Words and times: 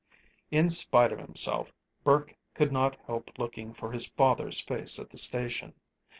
In 0.49 0.71
spite 0.71 1.11
of 1.11 1.19
himself, 1.19 1.75
Burke 2.03 2.35
could 2.55 2.71
not 2.71 2.97
help 3.05 3.37
looking 3.37 3.71
for 3.71 3.91
his 3.91 4.07
father's 4.07 4.59
face 4.59 4.97
at 4.97 5.11
the 5.11 5.17
station. 5.19 5.75